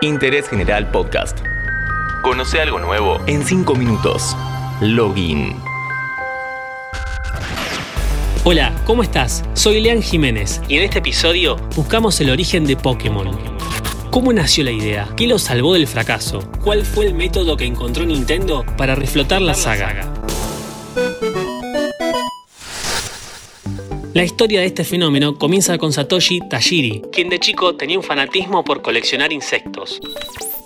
[0.00, 1.40] Interés General Podcast.
[2.22, 4.36] Conoce algo nuevo en 5 minutos.
[4.80, 5.56] Login.
[8.44, 9.42] Hola, ¿cómo estás?
[9.54, 13.28] Soy Lean Jiménez y en este episodio buscamos el origen de Pokémon.
[14.10, 15.08] ¿Cómo nació la idea?
[15.16, 16.48] ¿Qué lo salvó del fracaso?
[16.62, 20.12] ¿Cuál fue el método que encontró Nintendo para reflotar la saga?
[24.18, 28.64] La historia de este fenómeno comienza con Satoshi Tajiri, quien de chico tenía un fanatismo
[28.64, 30.00] por coleccionar insectos.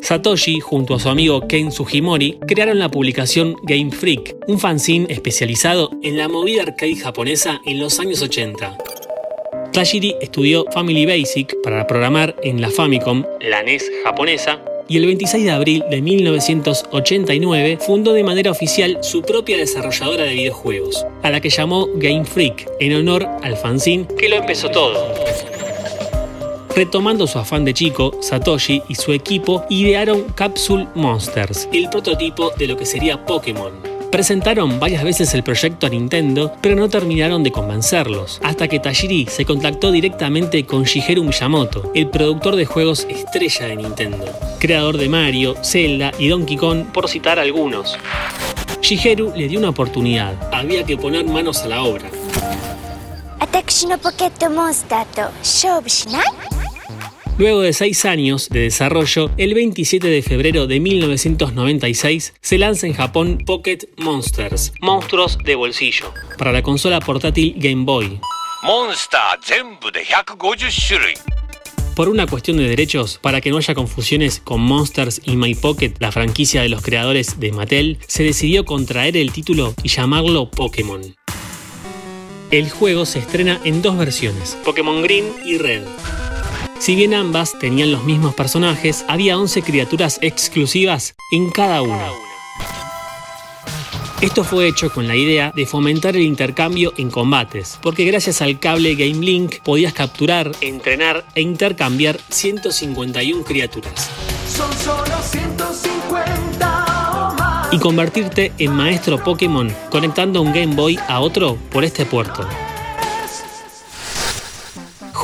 [0.00, 5.90] Satoshi, junto a su amigo Ken Sugimori, crearon la publicación Game Freak, un fanzine especializado
[6.02, 8.78] en la movida arcade japonesa en los años 80.
[9.74, 15.44] Tajiri estudió Family Basic para programar en la Famicom, la NES japonesa, y el 26
[15.44, 21.40] de abril de 1989 fundó de manera oficial su propia desarrolladora de videojuegos, a la
[21.40, 25.14] que llamó Game Freak, en honor al fanzine que lo empezó todo.
[26.74, 32.66] Retomando su afán de chico, Satoshi y su equipo idearon Capsule Monsters, el prototipo de
[32.66, 33.93] lo que sería Pokémon.
[34.14, 39.26] Presentaron varias veces el proyecto a Nintendo, pero no terminaron de convencerlos, hasta que Tajiri
[39.26, 44.24] se contactó directamente con Shigeru Miyamoto, el productor de juegos estrella de Nintendo,
[44.60, 47.98] creador de Mario, Zelda y Donkey Kong, por citar algunos.
[48.80, 52.08] Shigeru le dio una oportunidad, había que poner manos a la obra.
[57.36, 62.94] Luego de seis años de desarrollo, el 27 de febrero de 1996 se lanza en
[62.94, 68.20] Japón Pocket Monsters, monstruos de bolsillo, para la consola portátil Game Boy.
[71.96, 75.94] Por una cuestión de derechos, para que no haya confusiones con Monsters y My Pocket,
[75.98, 81.02] la franquicia de los creadores de Mattel, se decidió contraer el título y llamarlo Pokémon.
[82.52, 85.82] El juego se estrena en dos versiones, Pokémon Green y Red.
[86.78, 92.08] Si bien ambas tenían los mismos personajes, había 11 criaturas exclusivas en cada una.
[94.20, 98.58] Esto fue hecho con la idea de fomentar el intercambio en combates, porque gracias al
[98.58, 104.10] cable Game Link podías capturar, entrenar e intercambiar 151 criaturas.
[104.48, 111.84] Son solo 150 y convertirte en maestro Pokémon conectando un Game Boy a otro por
[111.84, 112.46] este puerto.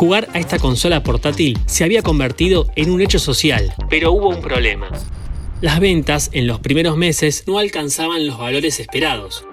[0.00, 4.40] Jugar a esta consola portátil se había convertido en un hecho social, pero hubo un
[4.40, 4.88] problema.
[5.60, 9.44] Las ventas en los primeros meses no alcanzaban los valores esperados.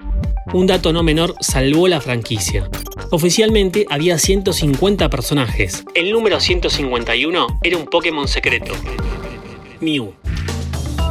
[0.54, 2.70] Un dato no menor salvó la franquicia.
[3.10, 5.84] Oficialmente había 150 personajes.
[5.94, 8.72] El número 151 era un Pokémon secreto.
[9.80, 10.14] Mew.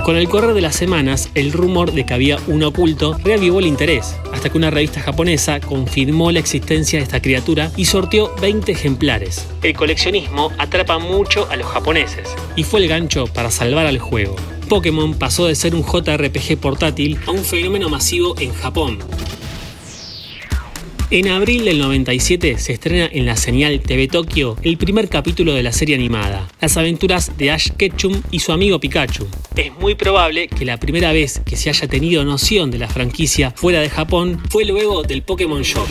[0.08, 3.66] Con el correr de las semanas, el rumor de que había un oculto reavivó el
[3.66, 8.72] interés, hasta que una revista japonesa confirmó la existencia de esta criatura y sorteó 20
[8.72, 9.46] ejemplares.
[9.64, 14.38] El coleccionismo atrapa mucho a los japoneses, y fue el gancho para salvar al juego.
[14.70, 19.00] Pokémon pasó de ser un JRPG portátil a un fenómeno masivo en Japón,
[21.10, 25.64] en abril del 97 se estrena en la señal TV Tokio el primer capítulo de
[25.64, 29.28] la serie animada, Las aventuras de Ash Ketchum y su amigo Pikachu.
[29.56, 33.52] Es muy probable que la primera vez que se haya tenido noción de la franquicia
[33.52, 35.86] fuera de Japón fue luego del Pokémon Show.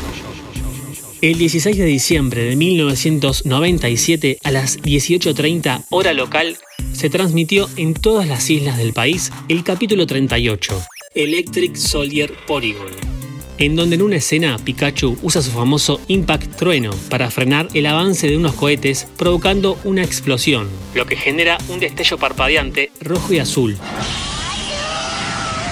[1.23, 6.59] El 16 de diciembre de 1997 a las 18.30 hora local
[6.93, 10.83] se transmitió en todas las islas del país el capítulo 38,
[11.15, 13.16] Electric Soldier Porygon
[13.59, 18.29] en donde en una escena Pikachu usa su famoso Impact Trueno para frenar el avance
[18.29, 23.77] de unos cohetes provocando una explosión, lo que genera un destello parpadeante rojo y azul.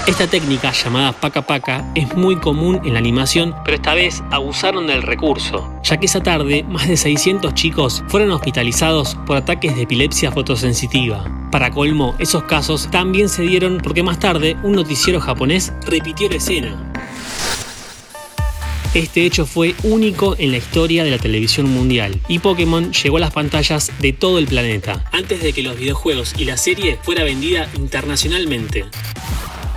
[0.07, 4.87] Esta técnica llamada paca paca es muy común en la animación, pero esta vez abusaron
[4.87, 9.83] del recurso, ya que esa tarde más de 600 chicos fueron hospitalizados por ataques de
[9.83, 11.25] epilepsia fotosensitiva.
[11.51, 16.37] Para colmo, esos casos también se dieron porque más tarde un noticiero japonés repitió la
[16.37, 16.94] escena.
[18.95, 23.21] Este hecho fue único en la historia de la televisión mundial y Pokémon llegó a
[23.21, 27.25] las pantallas de todo el planeta, antes de que los videojuegos y la serie fuera
[27.25, 28.85] vendida internacionalmente.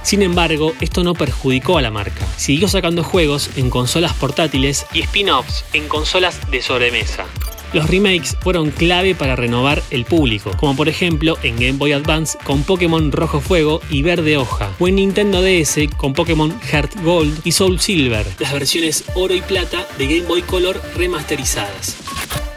[0.04, 2.28] Sin embargo, esto no perjudicó a la marca.
[2.38, 7.26] Siguió sacando juegos en consolas portátiles y spin-offs en consolas de sobremesa.
[7.74, 12.38] Los remakes fueron clave para renovar el público, como por ejemplo en Game Boy Advance
[12.44, 17.42] con Pokémon Rojo Fuego y Verde Hoja, o en Nintendo DS con Pokémon Heart Gold
[17.44, 21.98] y Soul Silver, las versiones oro y plata de Game Boy Color remasterizadas.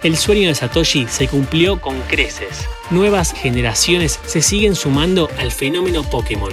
[0.03, 2.67] El sueño de Satoshi se cumplió con creces.
[2.91, 6.53] Nuevas generaciones se siguen sumando al fenómeno Pokémon.